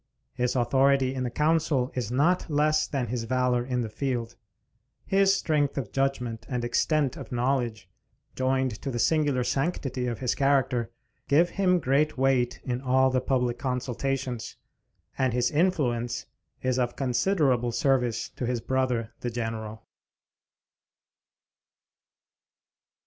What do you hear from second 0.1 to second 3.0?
His authority in the council is not less